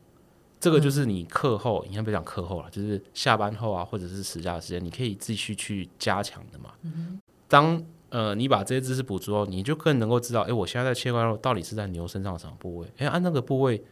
[0.60, 6.74] 这个就是你课后，应该不讲课后了，就是下班后啊，或者是暑假的时间，你可以继续去加强的嘛。
[7.48, 12.88] 当呃你把这些知识补足后，你就更能够知道，哎，我现在在切块肉到底是在牛身上的什么部位？
[12.98, 13.84] 哎，按那个部位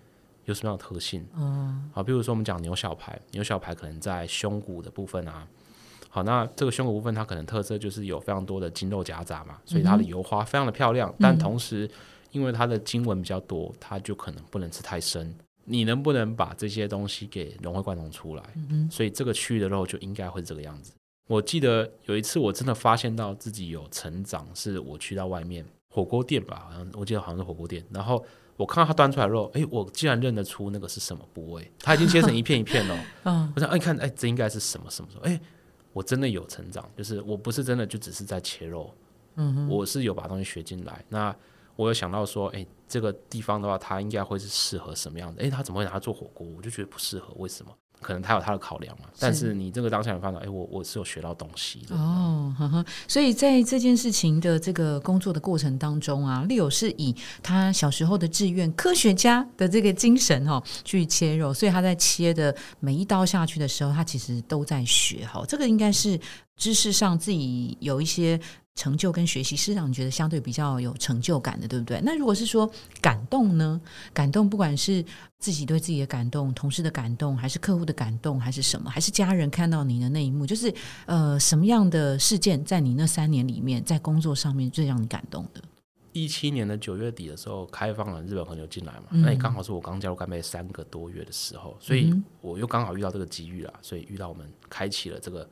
[0.45, 1.25] 有什么样的特性？
[1.35, 5.47] 嗯，好，比如说我们讲牛小排，牛小排可能在胸骨的部分啊。
[6.09, 11.89] 好，那这个胸骨部分它可能特色就是有非常多的筋肉夹杂嘛，所以它的油花非常的漂亮，但同时
[12.31, 15.35] 因为它的经纹比较多，它就可能不能吃太深。
[15.65, 18.43] 你能不能把这些东西给融会贯通出来？
[18.55, 20.93] 嗯所以这个区域的肉就应该会是这个样子。
[21.27, 28.25] 我记得有一次我真的发现到自己有成长，是我去到外面火锅店吧，好像我记得好像是火锅店，然后
[28.59, 33.05] 我看到他端出来的肉，诶，我竟然认得出那个是什么部位，他已经切成一片一片了。
[33.23, 35.21] 嗯，我想，哎，看，哎，这应该是什么什么什么？
[35.23, 35.39] 哎，
[35.93, 38.93] 我真的有成长，就是我不是真的就只是在切肉，
[39.35, 41.01] 嗯，我是有把东西学进来。
[41.07, 41.33] 那
[41.77, 45.41] 我有想到说，哎，这个地方的话，它应该会是适合什么样的？
[45.41, 46.45] 哎，他怎么会拿它做火锅？
[46.57, 47.71] 我就觉得不适合，为什么？
[48.01, 49.05] 可能他有他的考量嘛。
[49.19, 51.95] 但是你这个当下你发现到，哎，我我是有学到东西的。
[51.95, 66.19] 哦，呵呵，所以在这件事情的这个工作的过程当中啊，利友是以他小时候的志愿科学家的这个精神哈、哦、去切肉，所以他在切的每一刀下去的时候，他其实都在学哈、这个应该是
[66.55, 68.39] 知识上自己有一些
[68.79, 71.99] 成就跟学习，是让你觉得相对比较有成就感的，对不对？
[72.01, 73.81] 那如果是说感动呢？
[74.13, 75.03] 感动不管是
[75.37, 80.73] 自己对自己的感动、同事的感动，还是客户的感动，还是什么，还是家人看到你的那一幕，就是
[81.07, 85.61] 呃，什么样的事件在你那三年里面，在工作上面最让你感动的？
[86.13, 95.47] 一七年的九月底的时候，开放了日本和牛进来嘛，嗯那也刚好是我刚加入干杯三个多月的时候，所以我又刚好遇到这个机遇啦，所以遇到我们开启了这个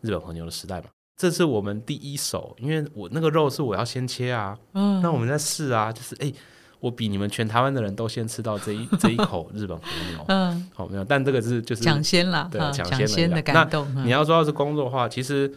[0.00, 0.88] 日本和牛的时代嘛。
[1.20, 6.32] 这是我们第一手，因为我那个肉是我要先切啊，嗯那我们在试啊，就是哎、
[6.78, 13.86] 我比你们全台湾的人都先吃到这一 这一口日本和牛，嗯，好、没有，但这个是就是抢先了，对抢先抢先的的感动。
[13.94, 15.52] 那你要说到是工作的话，其实，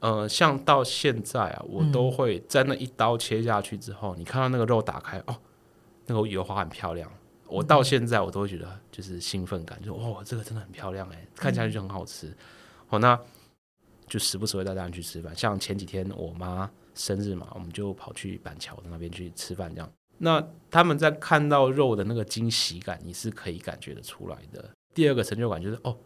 [0.00, 5.36] 呃，像到现在啊，我都会在那一刀切下去之后，你看到那个肉打开，哦，
[6.06, 7.06] 那个油花很漂亮。
[7.46, 12.34] 我到现在我都会觉得就是兴奋感，就哦，这个真的很漂亮哎，看起来就很好吃。
[12.88, 13.18] 哦，那
[14.06, 15.34] 就时不时会带大家去吃饭。
[15.34, 19.90] 像前几天我妈生日嘛，我们就跑去板桥的那边去吃饭，这样。
[20.18, 24.70] 那他们在看到肉的那个惊喜感，你是可以感觉得出来的。
[24.94, 25.96] 第二个成就感就是哦，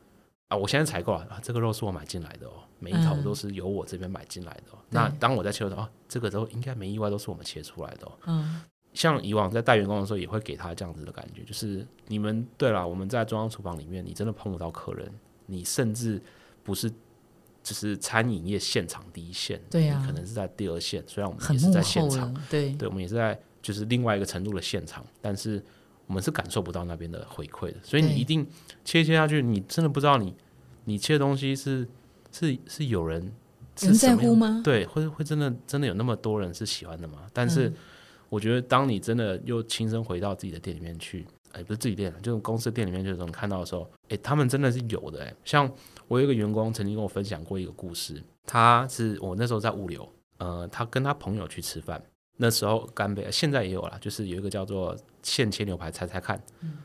[0.48, 4.72] 啊，我现在采购了啊，这个肉是我买进来的哦，每一头都是由我这边买进来的。
[4.72, 4.78] 哦。
[4.88, 8.06] 那当我在切的时候，哦，这个都应该没意外，都是我们切出来的。
[8.06, 8.12] 哦。
[8.26, 8.62] 嗯，
[8.94, 15.12] 像以往在带员工的时候，也会给他这样子的感觉，就是你们对了，我们在中央厨房里面，你真的碰不到客人，
[15.44, 16.20] 你甚至
[16.64, 16.90] 不是
[17.68, 21.04] 只是餐饮业现场第一线，对呀，可能是在第二线。
[21.06, 25.62] 虽然我们也是在现场，对，对，我们也是在就是另外一个程度的现场，但是。
[26.06, 28.42] 我们是感受不到那边的回馈的，所以你一定
[28.82, 30.34] 切切下去，你真的不知道你
[30.84, 31.86] 你切的东西是
[32.32, 33.30] 是是有人
[33.78, 34.62] 人在乎吗？
[34.64, 37.26] 对，会会真的真的有那么多人是喜欢的吗？
[37.34, 37.70] 但是
[38.30, 45.22] 我觉得，当你真的又亲身回到自己的店里面去，哎，不是自己店，就是公司店里面去，能看到的时候，哎，他们真的是有的。
[45.22, 45.70] 哎，像
[46.08, 52.02] 我有一个员工曾经跟我分享过一个故事，他是我那时候在物流，呃，他跟他朋友去吃饭。
[52.40, 56.40] 那时候干杯，现在也有了，就是有一个叫做现切牛排，猜猜看，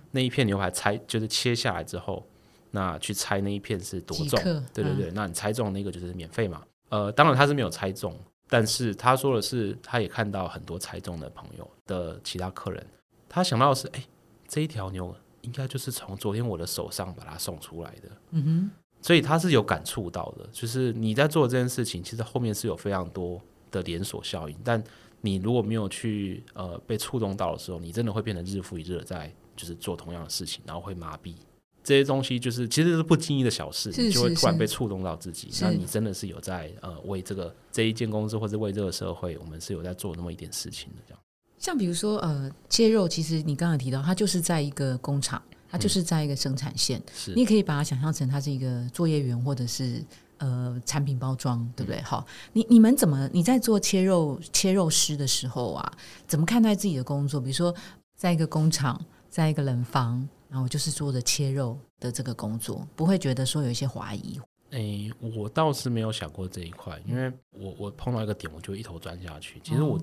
[0.10, 2.26] 那一片牛排猜就是切下来之后，
[2.72, 4.40] 那去猜那一片是多重？
[4.74, 6.64] 对对对，那你猜中那个就是免费嘛。
[6.90, 12.84] 呃，当然他是没有猜中，但是他说的是，他也看到很多猜中的朋友的其他客人，
[13.30, 14.04] 他想到的是，哎，
[14.48, 18.10] 这一条牛应该就是从昨天我的手上把它送出来的。
[18.32, 18.72] 嗯哼，
[19.04, 23.40] 所以他是有感触到的，就是你在做这件事情，其实后面是有非常多
[23.70, 24.84] 的连锁效应，但。
[25.26, 31.34] 你如果没有去呃被触动到的时候，你真的会变得日复一日的在就是做同样的事情，然后会麻痹
[31.82, 35.48] 这些东西，就是其实是不经意的小事，你就会突然被触动到自己。
[35.62, 41.20] 那你真的是有在呃为这个这一间公司或者为这个社会，我们是有在做那么一点事情的这样。
[41.58, 45.42] 像比如说呃切肉，其实你刚才提到，它就是在一个工厂，
[45.74, 50.02] 它就是在一个生产线，是你可以把它想象成它是一个作业员或者是。
[50.40, 52.02] 呃，产品包装对不对？
[52.02, 55.94] 好，你你们怎么你在做切肉切肉师的时候啊，
[56.28, 57.40] 怎么看待自己的工作？
[57.40, 57.74] 比如说，
[58.18, 64.38] 在一个工厂，在一个冷房，然后就是做的切肉的这个工作，不会觉得说有一些怀疑？
[64.72, 69.62] 哎，我倒是没有想过这一块，因为我我碰到一个点，我就一头钻下去。
[69.64, 69.98] 其实我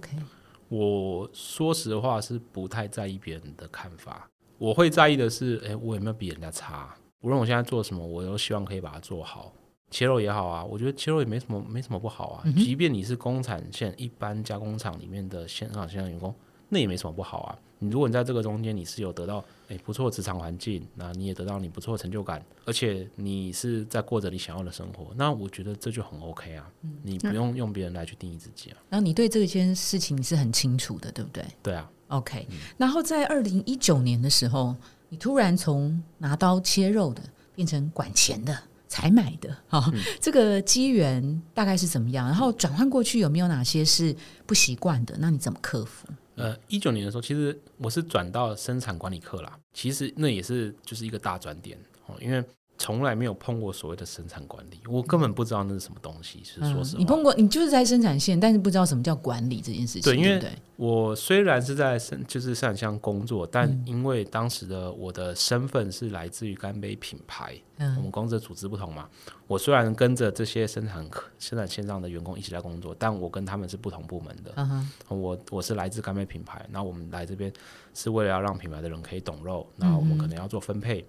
[0.68, 4.29] 我说实话是不太在意别人的看法，
[4.60, 6.94] 我会在意的是，哎，我有没有比人家差？
[7.22, 9.50] 无论我现在做什么，我都希望可以把它做好。
[9.90, 12.44] 切肉也好啊，我觉得切肉也没什么没什么不好啊。
[12.58, 16.34] 即便你是工厂线一般加工厂里面的现场线上员工，
[16.68, 17.58] 那也没什么不好啊。
[17.78, 26.70] 你如果你在这个中间你是有得到诶不错的职场环境，那你也得到你不错的成就感，而且你是在过着你想要的生活，那我觉得这就很 OK 啊。
[27.02, 28.76] 你不用用别人来去定义自己啊。
[28.90, 31.42] 然后你对这件事情是很清楚的，对不对？
[31.62, 31.90] 对啊。
[32.10, 32.46] OK。
[32.76, 34.76] 然后在二零一九年的时候，
[35.08, 37.22] 你突然从拿刀切肉的
[37.54, 38.56] 变成管钱的。
[38.92, 39.88] 才买的哈，
[40.20, 42.26] 这个机缘大概是怎么样？
[42.26, 44.12] 然后转换过去有没有哪些是
[44.46, 45.14] 不习惯的？
[45.20, 46.08] 那你怎么克服？
[46.34, 49.56] 呃，一九年的时候，其实我是转到生产管理课啦。
[49.72, 52.44] 其实那也是就是一个大转点哦，因为。
[52.80, 56.40] 从来没有碰过所谓的生产管理，我根本不知道那是什么东西。
[56.42, 60.02] 是说实话，你碰过，你就是在生产线，但是不知道什么叫管理这件事情。
[60.02, 60.42] 对，因为
[60.76, 69.06] 我虽然是在生就是生产线工作，但因为当时的我的身份是来自于干杯品牌，嗯，我们公司的组织不同嘛。
[69.46, 71.06] 我虽然跟着这些生产
[71.38, 74.54] 生产线上的员工一起在工作，但我跟他们是不同部门的。
[74.56, 77.52] 嗯我我是来自干杯品牌，然后我们来这边
[77.92, 81.04] 是为了要让品牌的人可以懂肉，那我们可能要做分配。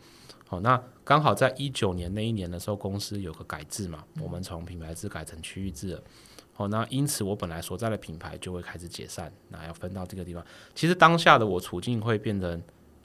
[0.51, 6.03] 好，那刚好在一九年那一年的时候，公司有个改制嘛，我们从品牌制改成区域制了。
[6.51, 10.45] 好，那因此我本来所在的品牌就会开始解散，那要分到这个地方。
[10.75, 12.59] 其实当下的我处境会变得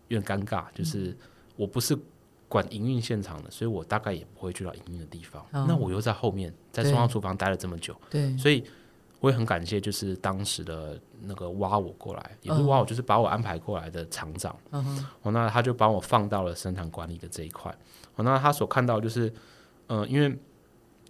[0.08, 1.16] 有点尴尬，就是
[1.54, 1.96] 我不是
[2.48, 5.46] 管营运现场的，所以我大概也不会去到营运的地方。
[5.52, 8.64] 那我又在后面，在中央厨房待了这么久，对，所以。
[9.20, 14.54] 我也很感谢，就是当时的那个挖我过来，也不是挖我，就是把我安排过来的厂长。
[14.70, 17.74] 嗯哼哦，那他就把我放到了生产管理的这一块。
[18.16, 19.32] 哦，那他所看到就是，
[19.88, 20.38] 嗯，因为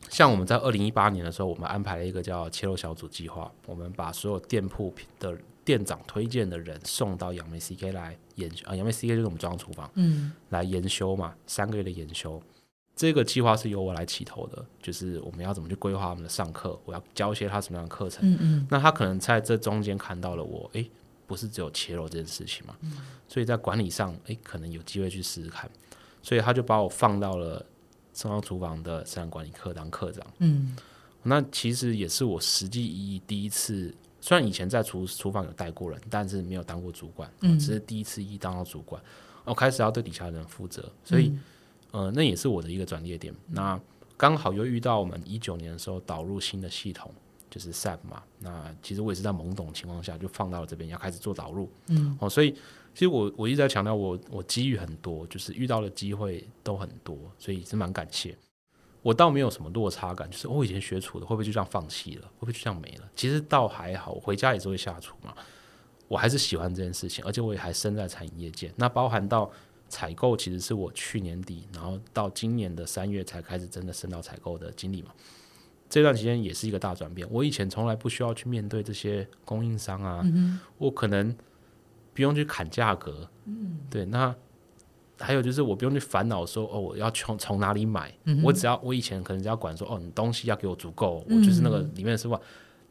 [0.09, 12.40] 像我们在二零一八年的时候，我们安排了一个叫切肉小组计划，我们把所有店铺的店长推荐的人送到杨梅 CK 来研修啊，杨梅 CK 就是我们中央厨房，嗯，来研修嘛，三个月的研修。
[12.97, 18.27] 这个计划是由我来起头的，就是我们要怎么去规划我们的上课，我要教一些他什么样的课程。
[18.27, 18.67] 嗯嗯。
[18.71, 20.91] 那他可能在这中间看到了我，诶，
[21.27, 22.75] 不是只有切肉这件事情嘛。
[22.81, 22.93] 嗯。
[23.29, 25.71] 所以在管理上，诶，可能有机会去试试看。
[26.23, 27.63] 所以他就把我放到了
[28.15, 30.27] 中央厨房的生产管理课当课长。
[30.39, 30.75] 嗯。
[31.23, 37.31] 那其实也是我实际意义第一次，虽然以前在厨厨房有带过人，但是没有当过主管。
[37.43, 37.59] 嗯。
[37.59, 39.03] 只是第一次一当到主管，
[39.45, 41.31] 我开始要对底下的人负责，所以。
[41.90, 43.35] 呃，那也是我的一个转捩点。
[43.49, 43.81] 那
[44.16, 47.12] 刚好又遇到我们一九年的时候导入新的系统，
[47.51, 48.22] 就是 SAP 嘛。
[48.38, 51.70] 那其实我也是在懵懂情况下就放到了这边，要开始做导入。
[51.88, 52.53] 嗯，哦，所以
[52.94, 58.37] 其实我我一直在强调，我我机遇很多，就是遇到的机会都很多，所以是蛮感谢。
[59.03, 63.09] 我倒没有什么落差感，就是我以前学厨的会不会就这样放弃了，会不会就这样没了？
[63.14, 65.33] 其实倒还好，我回家也是会下厨嘛，
[66.09, 68.72] 我还是喜欢这件事情，而且我也还身在餐饮业界。
[68.75, 69.49] 那包含到
[69.88, 75.11] 采购，其实是我去年底，然后到今年的三月才开始真的升到采购的经理嘛。
[75.88, 77.27] 这段时间也是一个大转变。
[77.31, 80.25] 我以前从来不需要去面对这些供应商啊，
[80.79, 81.35] 我可能
[82.12, 84.35] 不用去砍价格，嗯，对，那。
[85.18, 92.38] 还有就是，我不用去烦恼说哦，我要从从哪里买，我只要我以前可能只要管说哦，你东西要给我足够，我就是那个里面是话，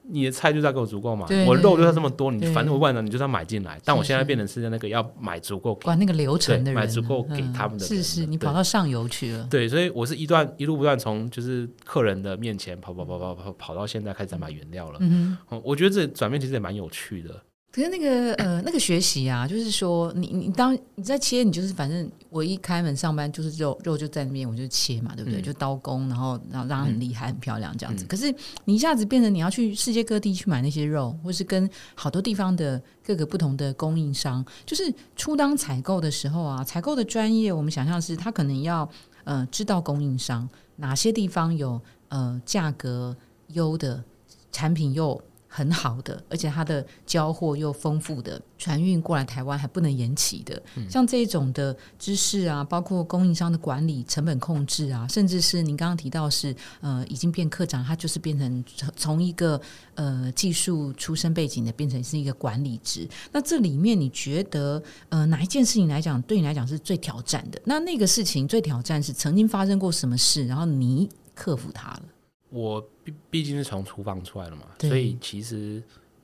[0.08, 3.80] 你的菜就要给我足够嘛，我肉就要这么多，你反正我万能你就要买进来。
[3.84, 7.86] 但我现在变成是那个要买足够，管那个流程的人，买足够给他们的。
[7.86, 9.48] 是是，你跑到上游去了。
[9.50, 15.00] 对，所以我是一段一路不断从就是客人的面前跑跑跑跑跑跑到现在开始在买原料了。
[15.02, 17.41] 嗯我觉得这转变其实也蛮有趣的。
[17.75, 25.41] 可是那个呃，那个学习啊，就是说，你你当你在切，你就是反正我一开门上班就是肉肉就在那边，我就切嘛，对不对？
[25.41, 28.05] 就刀工，然后然后让它很厉害、很漂亮这样子。
[28.05, 28.33] 可是
[28.63, 38.89] 你一下子变成你要去世界各地去买那些肉，或是跟好多地方的各个不同的供应商，就是初当采购的时候啊，采购的专业，我们想象是他可能要
[39.25, 43.13] 呃知道供应商哪些地方有呃价格
[43.49, 44.01] 优的
[44.49, 45.21] 产品又。
[45.56, 58.65] 很好的，而且它的交货又丰富的，船运过来台湾还不能延期的，像这种的知识啊，包括供应商的管理、成本控制啊，甚至是您刚刚提到是呃，已经变科长，他就是变成
[58.98, 59.60] 从一个
[59.94, 63.08] 呃技术出身背景的，变成是一个管理职。
[63.32, 67.62] 那这里面你觉得呃哪一件事情来讲，对你来讲是最挑战的？
[67.63, 72.02] 那那个事情最挑战是曾经发生过什么事，然后你克服它了？
[72.50, 75.82] 我毕毕竟是从厨房出来的嘛，所以其实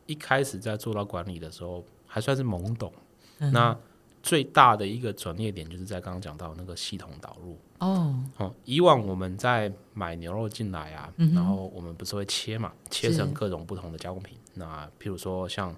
[0.08, 2.92] 一开始在做到管理的时候还算是懵懂。
[3.38, 3.78] 那
[4.22, 8.24] 最大的一个转捩点就是在刚刚讲到那个系统导入哦。
[8.38, 14.38] 哦，以往我们在买牛肉进来啊，然后我们不是会切嘛，切成各种不同的加工品。
[14.56, 15.76] 那譬如说像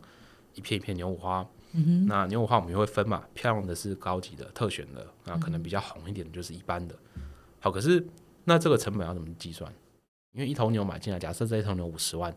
[0.56, 1.46] 一片一片牛五花，
[2.08, 6.96] 那牛五花我们就会分嘛，漂亮的是高级的、特选的，那可能比较红一点的就是一般的。
[7.60, 8.06] 好，可是
[8.44, 9.74] 那这个成本要怎么计算？
[10.34, 12.34] 因为一头牛买进来，假设这一头牛五十万，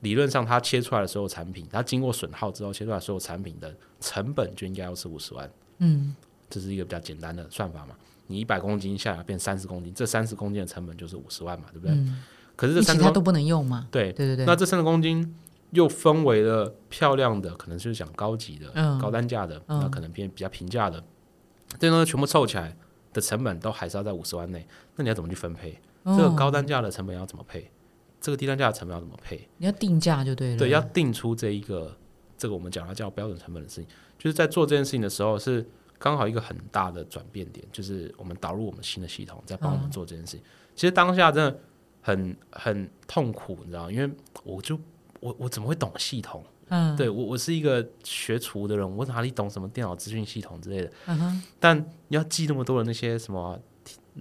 [0.00, 5.50] 理论上它切出来的所有产品，它经过损耗之后切出来所有产品的成本就应该要是五十万。
[5.78, 6.14] 嗯，
[6.50, 7.94] 这是一个比较简单的算法嘛。
[8.26, 11.96] 你一百公斤下来变三十公斤，这三十公斤的成本就是五十万嘛，对不对？
[12.56, 13.88] 可是这三十都不能用吗？
[13.90, 14.44] 对对对对。
[14.44, 15.34] 那这三十公斤
[15.70, 21.02] 又分为了漂亮的，可能就是讲高级的、高单价的，那可能偏比较平价的，
[21.78, 22.76] 这些东西全部凑起来
[23.14, 24.66] 的成本都还是要在五十万内。
[24.96, 25.80] 那你要怎么去分配？
[26.04, 27.70] 这个高单价的成本要怎么配？
[28.20, 29.48] 这个低单价的成本要怎么配？
[29.56, 30.58] 你要定价就对了。
[30.58, 31.96] 对，要定出这一个
[32.36, 33.86] 这个我们讲它叫标准成本的事情，
[34.18, 35.66] 就是在做这件事情的时候，是
[35.98, 40.42] 刚好一个很大的转变点，就是我们导入我们新的系统，在帮我们做这件事情。
[40.74, 41.58] 其实当下真的
[42.02, 44.10] 很很痛苦，你知道因为
[44.44, 44.78] 我就
[45.20, 46.44] 我我怎么会懂系统？
[46.68, 50.92] 嗯，对我我是一个学厨的人，我哪里懂什么电脑资讯系统之类的？
[51.06, 51.42] 嗯哼。
[51.58, 53.58] 但你要记那么多的那些什么？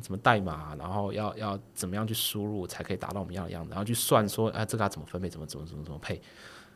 [0.01, 6.21] 什么代码，然后要要怎么样去输入才可以达到我们要的样子，然后去算说，哎，这个要怎么分配，怎么怎么怎么怎么配。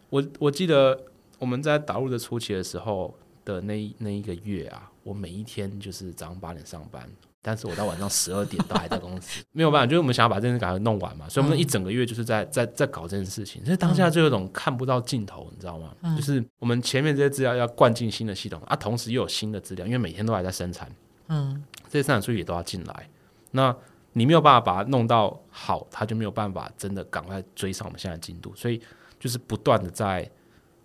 [0.10, 1.00] 我我记得
[1.40, 7.10] 我们在导入的初期的时候的那那一个月啊，我每一天就是早上八点上班，
[7.42, 15.94] 但是我到晚上十二点都还在公司，没有办法，就是我们想要把这件事赶快弄完嘛，所以我们一整个月就是在在在搞这件事情，所以当下就有种看不到尽头，你知道吗？
[16.16, 20.90] 就是我们前面这些资料要灌进新的系统啊，同时又有新的资料，因为每天都还在生产，
[21.28, 23.10] 嗯，这些生产数据也都要进来。
[23.56, 23.76] 那
[24.14, 28.82] 你没有办法把它弄到好，他就没有办法真的赶快追上我们现在进度，所以
[29.20, 30.30] 就是不断的在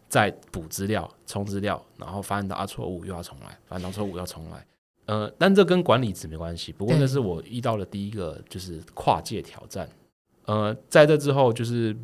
[0.09, 4.64] 在补资料、充资料，然后发现到啊错误又要重来，发现到错误要重来。
[5.07, 6.72] 呃，但这跟管理值没关系。
[6.72, 9.88] 不过那是我遇到的第一个就是跨界挑战。
[10.44, 11.96] 呃，在这之后就是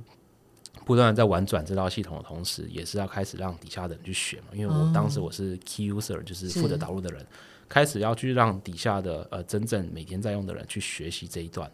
[0.84, 7.26] 不断的在玩转这套系统的同时，也是要开始让底下的人去学嘛，因为我当时我是 key user，就是负责导入的人。
[7.68, 11.70] 开始要去让底下的呃真正每天在用的人去学习这一段，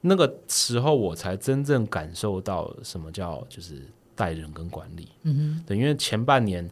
[0.00, 3.82] 那个时候我才真正感受到什么叫就是
[4.14, 5.08] 带人跟管理。
[5.22, 6.68] 嗯哼，对，因为前半年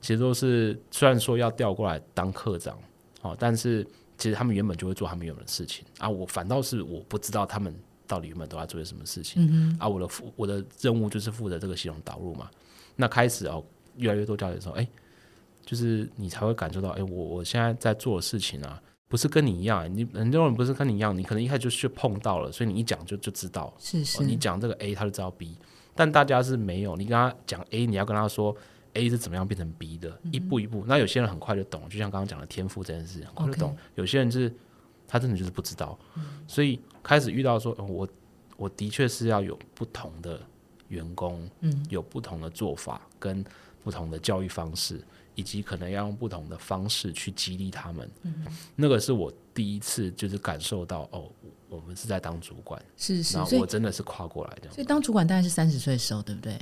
[0.00, 2.78] 其实都是虽然说要调过来当课长，
[3.22, 3.82] 哦，但是
[4.18, 7.74] 其实他们原本就会做他们原本的事情啊，我反倒是我不知道他们
[8.06, 9.42] 到底原本都在做些什么事情。
[9.48, 12.50] 嗯啊，我的负我的任务就是负责这个系统导入嘛。
[12.94, 13.64] 那开始哦，
[13.96, 14.86] 越来越多教练说，哎。
[15.66, 25.58] 就是你才会感受到，哎，我我现在在做的事情啊，不是跟你一样，你很多人不是跟你一样，你可能一开始就去碰到了，所以你一讲就就知道，是是，你讲这个 A，他就知道 B，
[25.94, 26.96] 但大家是没有。
[26.96, 28.56] 你跟他讲 A，你要跟他说
[28.92, 30.84] A 是怎么样变成 B 的，一步一步。
[30.86, 33.76] 那有些人很快就懂，就像刚刚讲的天赋这件事，很快就懂。
[33.96, 34.54] 有些人是
[35.08, 35.98] 他真的就是不知道，
[36.46, 38.08] 所以开始遇到说，我
[38.56, 40.40] 我的确是要有不同的
[40.88, 43.44] 员工，嗯，有不同的做法跟
[43.82, 45.02] 不同的教育方式。
[45.36, 48.10] 以及可能要用不同的方式去激励他们，
[48.74, 51.30] 那个是我第一次就是感受到哦，
[51.68, 54.70] 我们是在当主管，是是，我真的是跨过来的。
[54.72, 56.58] 所以当主管大概是三十岁的时候，对不对？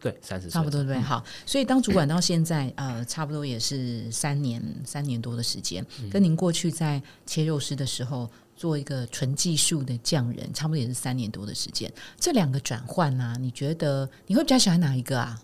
[0.00, 0.98] 对，三十差不多对。
[0.98, 11.92] 好，所以当主管到现在，呃，差不多也是三年三年多的时间，跟您过去在切肉师的时候做一个纯技术的匠人，差不多也是三年多的时间。
[12.18, 15.38] 这两个转换呢，你觉得你会比较喜欢哪一个啊？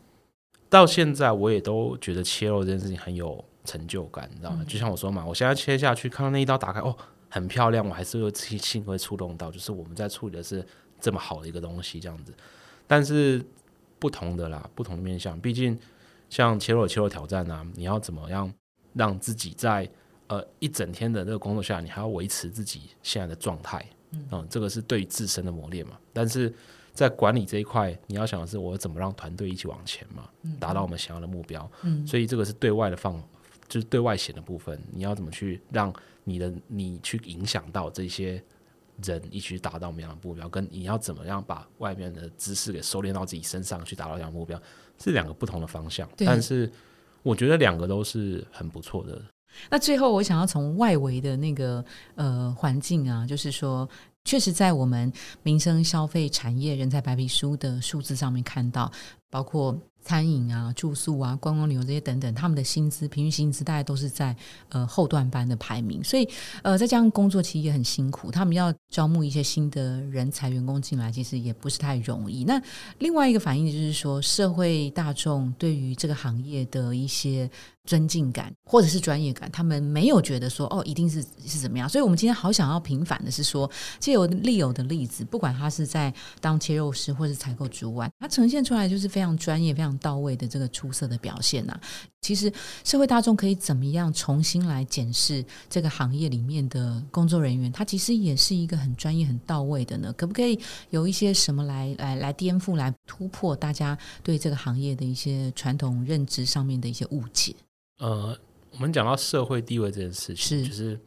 [0.72, 4.64] 到现在我也都觉得切肉这件事情很有成就感，你知道吗？
[4.66, 6.96] 就像我说嘛，我现在切下去，看到那一刀打开，哦，
[7.28, 10.64] 很漂亮，我还是会心会触动到，就是我们在处理的是
[10.98, 12.32] 这么好的一个东西，这样子。
[12.86, 13.44] 但是
[13.98, 15.78] 不同的啦，不同的面向，毕竟
[16.30, 18.50] 像切肉切肉挑战啊，你要怎么样
[18.94, 19.86] 让自己在
[20.28, 23.86] 呃一整天的这个工作下，你还要维持自己现在的状态，
[24.30, 25.98] 嗯，这个是对自身的磨练嘛。
[26.14, 26.50] 但是
[26.93, 30.28] 在管理这一块，你要想的是我怎么让团队一起往前嘛，
[30.61, 31.70] 达到我们想要的目标。
[31.82, 33.18] 嗯，所以这个是对外的放，
[33.66, 34.78] 就是对外显的部分。
[34.93, 35.90] 你要怎么去让
[36.24, 38.43] 你的你去影响到这些
[39.03, 40.47] 人一起达到我们样的目标？
[40.51, 44.61] 跟你要怎么样把外面的知识给收敛到自己身上去达到这样的目标，
[45.03, 46.07] 是两个不同的方向。
[46.18, 46.70] 但是
[47.22, 49.18] 我觉得两个都是很不错的。
[49.70, 51.82] 那最后我想要从外围的那个
[52.16, 53.88] 呃环境啊，就是说。
[54.24, 55.12] 确实，在我们
[55.42, 58.90] 民生消费产业人才白皮书的数字上面看到，
[59.33, 59.76] 包括。
[60.05, 64.37] 餐饮啊、住宿啊、观光旅游这些等等，他们的薪资平均薪资大概都是在
[64.70, 66.28] 呃后段班的排名，所以
[66.64, 72.43] 呃在加上工作其实也很辛苦，他们要招募一些新的人才员工进来，其实也不是太容易。
[72.43, 72.61] 那
[72.99, 77.49] 另外一个反应就是说，社会大众对于这个行业的一些
[77.85, 81.89] 尊敬感或者是专业感，他们没有觉得说哦一定是是怎么样。
[81.89, 83.70] 所以我们今天好想要平反的是说，
[84.01, 89.92] 借由利友的例子，不管他是在当切肉师或是采购主管，他呈现出来就是非专业、非常。
[89.98, 91.78] 到位的这个出色的表现呐，
[92.22, 92.52] 其实
[92.82, 97.70] 社会大众可以怎么样重新来检视这个行业里面的工作人员？
[97.70, 100.12] 他其实也是一个很专业、很到位的呢。
[100.14, 100.58] 可不可以
[100.90, 107.54] 有一些什么来来来颠覆、来突破大家对这个行业的一些传统认知上面的一些误解？
[107.98, 108.36] 呃，
[108.72, 110.98] 我们讲到社会地位这件事情，就是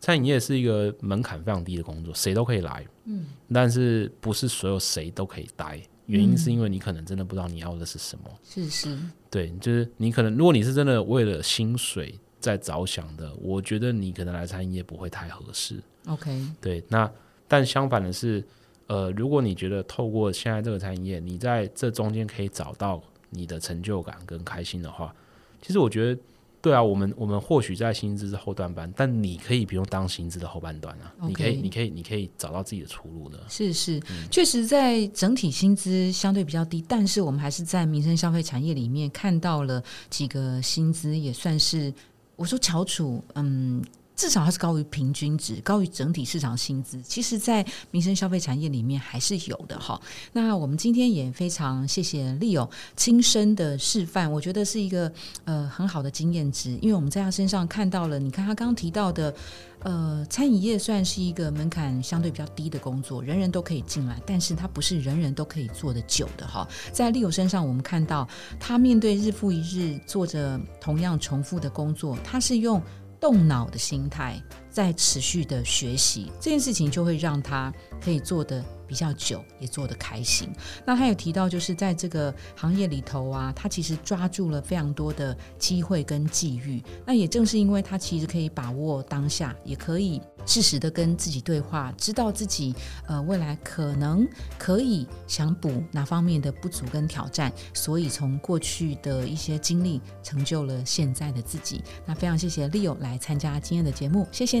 [0.00, 5.80] 餐饮业是一个门槛非常低的工作，谁都可以来，嗯，但是不是所有谁都可以待。
[6.06, 8.98] 原因是因为你可能真的不知道你要的是什么，是是，
[9.30, 15.82] 对，就是你可能如果你是真的为了薪水在着想的，我觉得你可能来餐饮业不会太合适。
[16.06, 17.10] OK，对，那
[17.48, 18.44] 但相反的是，
[18.86, 25.14] 呃，如果你觉得透过现在这个餐饮业，你在这中间可以找到你的成就感跟开心的话，
[25.60, 26.20] 其实我觉得。
[26.64, 33.38] 对啊，我们我们或许在薪资是后段班，但你可以不用当薪资的后半段啊，你可以你可以你可以找到自己的出路的。
[33.50, 34.00] 是是，
[34.30, 41.92] 确实在整体薪资相对比较低，但是我们还是在民生消费产业里面看到了几个薪资也算是
[42.36, 43.84] 我说翘楚，嗯。
[44.16, 47.02] 至少它是高于平均值，高于整体市场薪资。
[47.02, 50.00] 其实，在民生消费产业里面还是有的哈。
[50.32, 55.12] 那我们今天也非常谢谢利友亲身的示范，我觉得是一个
[55.44, 59.34] 呃很好的经验值，因为我们在他身上看到了，你看他刚刚提到的，
[59.80, 66.66] 呃，餐饮业虽然是一个门槛相对比较低的工作，人人都可以进来，但是它不是人人都可以做的久的哈。
[66.92, 68.28] 在利友身上，我们看到
[68.60, 72.80] 他面对日复一日做着同样重复的工作，他是用。
[73.24, 74.38] 动脑的心态，
[74.74, 77.72] 在持续的学习这件事情，就会让他
[78.02, 78.62] 可以做的。
[78.86, 80.52] 比较久也做得开心。
[80.84, 86.84] 那他有提到，就是在这个行业里头啊，他其实抓住了非常多的机会跟机遇。
[87.06, 92.74] 那也正是因为他其实可以把握当下，也可以适时的跟自己对话，知道自己
[93.08, 101.82] 呃未来可能可以想补哪方面的不足跟挑战，所以从过去的一些经历成就了现在的自己。
[102.04, 104.60] 那非常谢谢 Leo 来参加今天的节目，谢谢